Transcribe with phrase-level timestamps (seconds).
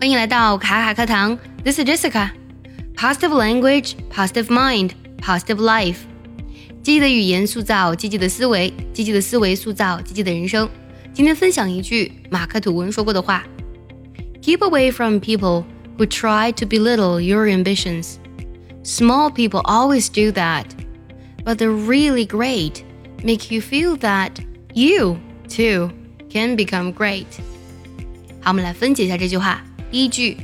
[0.00, 4.90] 欢迎来到卡卡课堂，This is Jessica。Positive language, positive mind,
[5.20, 5.96] positive life。
[6.82, 10.68] 积极的语言塑造积极的思维，积极的思维塑造积极的人生。
[11.12, 13.44] 今天分享一句马克吐温说过的话：
[14.42, 15.64] Keep away from people
[15.98, 18.16] who try to belittle your ambitions.
[18.84, 20.66] Small people always do that,
[21.44, 22.82] but the really great
[23.24, 24.32] make you feel that
[24.72, 25.18] you
[25.48, 25.90] too
[26.30, 27.26] can become great.
[28.40, 29.64] 好，我们来分解一下这句话。
[29.91, 30.37] 第一句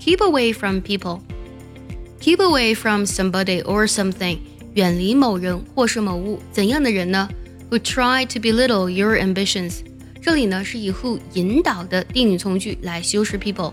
[0.00, 4.38] ，keep away from people，keep away from somebody or something，
[4.74, 6.38] 远离某人或是某物。
[6.52, 7.28] 怎样的人呢
[7.68, 9.78] ？Who try to belittle your ambitions？
[10.20, 13.72] 这里呢是以 who 引导的定语从句来修饰 people。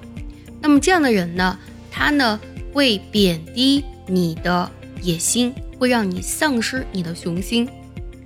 [0.62, 1.59] 那么这样的人呢，
[1.92, 2.40] 他呢
[2.73, 4.72] 会贬低你的
[5.04, 7.70] 野心，会让你丧失你的雄心。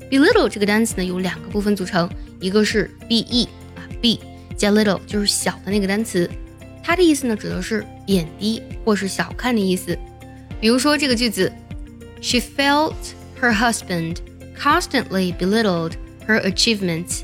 [0.09, 4.17] belittle 这个单词呢有两个部分组成，一个是 be 啊 be
[4.55, 6.29] 加 little 就是小的那个单词。
[6.82, 9.98] 它的意思呢，指的是贬低或是小看的意思。
[10.60, 11.52] 比如说这个句子，
[12.20, 12.94] She felt
[13.40, 14.16] her husband
[14.58, 15.92] constantly belittled
[16.26, 17.20] her achievements。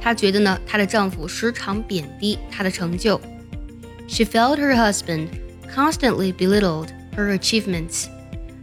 [0.00, 3.20] 她觉得呢，她的丈夫时常贬低她的成就。
[4.08, 5.28] She felt her husband
[5.74, 8.06] constantly belittled her achievements。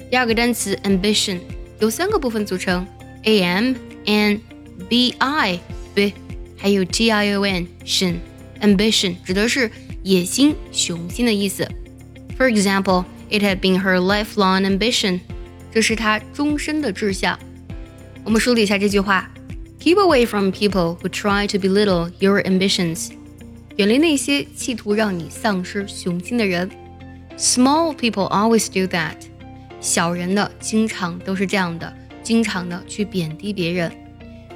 [0.10, 1.40] 第二个单词 ambition
[1.80, 2.88] 由三个部分组成，
[3.24, 3.76] a m
[4.06, 4.42] n
[4.90, 5.60] b i
[5.94, 6.14] b，
[6.58, 8.16] 还有 t i o n tion。
[8.62, 9.70] ambition 指的是
[10.04, 11.68] 野心、雄心的意思。
[12.38, 15.20] For example, it had been her lifelong ambition.
[15.72, 17.38] 这是她终身的志向。
[18.24, 19.30] 我们梳理一下这句话：
[19.80, 23.12] Keep away from people who try to belittle your ambitions.
[23.78, 26.70] 远离那些企图让你丧失雄心的人。
[27.38, 29.16] Small people always do that.
[29.80, 33.92] 小人呢，经常都是这样的，经常的去贬低别人。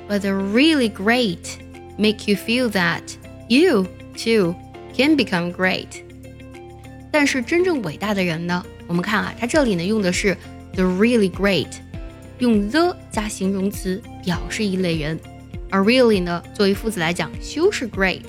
[0.09, 1.59] But the really great
[1.97, 3.03] make you feel that
[3.48, 4.54] you too
[4.96, 6.02] can become great。
[7.10, 8.64] 但是真正伟大的人呢？
[8.86, 10.36] 我们看啊，它这里呢用的是
[10.74, 11.68] the really great，
[12.38, 15.18] 用 the 加形容词表示一类人，
[15.70, 18.22] 而 really 呢作为副词来讲修饰 great，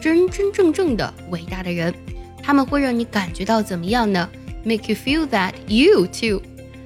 [0.00, 1.92] 真真正正的伟大的人，
[2.42, 4.28] 他们会让你感觉到怎么样呢
[4.64, 6.40] ？Make you feel that you too，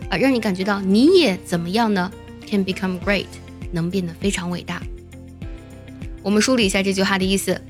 [0.08, 2.10] 啊，让你感觉到你也怎么样呢
[2.48, 3.26] ？Can become great，
[3.70, 4.82] 能变得非常伟大。
[6.24, 7.60] 我们梳理一下这句话的意思。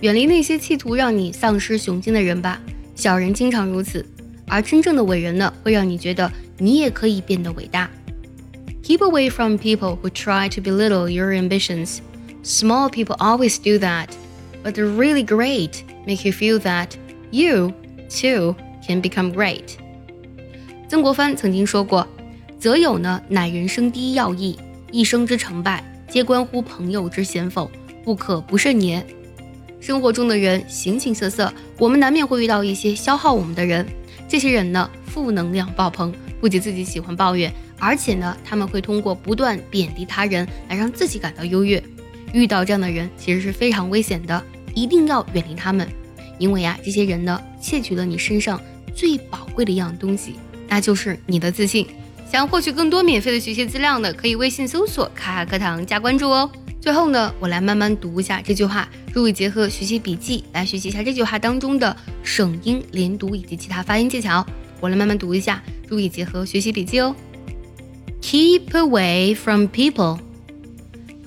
[0.00, 2.60] 远离那些企图让你丧失雄心的人吧，
[2.94, 4.04] 小人经常如此，
[4.46, 7.88] 而真正的伟人呢，会让你觉得你也可以变得伟大。
[8.82, 11.98] Keep away from people who try to belittle your ambitions.
[12.42, 14.08] Small people always do that,
[14.64, 16.88] but the really great make you feel that
[17.30, 17.72] you
[18.08, 19.76] too can become great.
[20.88, 22.08] 曾国藩曾经说过
[22.58, 24.58] ：“择友呢，乃人生第一要义，
[24.90, 27.70] 一生之成败，皆关乎朋友之贤否，
[28.10, 29.06] 不可不慎也。”
[29.78, 33.86] 生活中的人形形色色，我们难免会遇到一些消耗我们的人。
[34.28, 41.80] 这些人呢，负能量爆棚，不仅自己喜欢抱怨，而且呢，他们会通过不断贬低他人来让自己感到优越。
[42.32, 44.44] 遇到这样的人其实是非常危险的，
[44.74, 45.88] 一定要远离他们。
[46.36, 48.60] 因为啊，这些人呢，窃取了你身上
[48.92, 50.34] 最宝贵的一样东西，
[50.68, 51.86] 那就是你的自信。
[52.30, 56.48] 想获取更多免费的学习资料呢，可以微信搜索“卡卡课堂”加关注哦。
[56.80, 64.46] 最后呢，我来慢慢读一下这句话，注意结合学习笔记来学习一下这句话当中的省音、连读以及其他发音技巧。
[64.78, 67.16] 我来慢慢读一下，注意结合学习笔记哦。
[68.22, 70.20] Keep away from people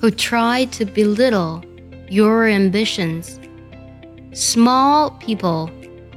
[0.00, 1.60] who try to belittle
[2.08, 3.34] your ambitions.
[4.32, 5.68] Small people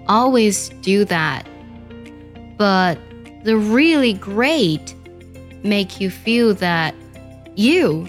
[0.07, 1.41] always do that,
[2.57, 2.95] but
[3.47, 4.94] the really great
[5.62, 6.94] make you feel that
[7.54, 8.08] you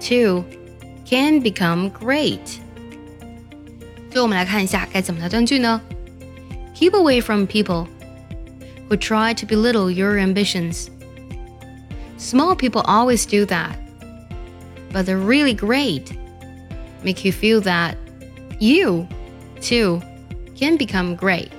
[0.00, 0.44] too
[1.04, 2.60] can become great。
[4.10, 5.80] 最后我们来看一下该怎么来断句呢？
[6.74, 7.86] Keep away from people
[8.88, 10.88] who try to belittle your ambitions.
[12.18, 13.76] Small people always do that,
[14.92, 16.12] but the really great
[17.04, 17.96] make you feel that
[18.58, 19.06] you,
[19.60, 20.00] too,
[20.58, 21.50] can become great.